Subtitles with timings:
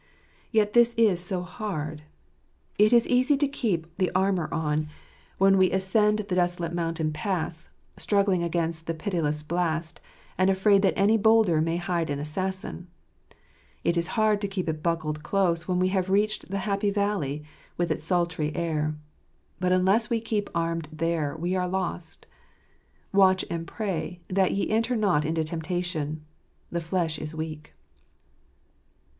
[0.51, 2.01] Yet this is so hard.
[2.79, 4.87] It is easy to keep the armour on
[5.37, 5.77] when we 36 In tbc Sons* nf ^ntrpfrar.
[5.77, 10.01] ascend the desolate mountain pass, struggling against the pitiless blast,
[10.39, 12.87] and afraid that any boulder may hide an assassin.
[13.83, 17.43] It is hard to keep it buckled close when we, have reached the happy valley,
[17.77, 18.95] with its sultry air.
[19.59, 22.25] But' unless we keep armed there, we are lost.
[23.13, 26.25] "Watch and pray, that ye enter not into temptation.
[26.71, 27.73] The flesh is j weak."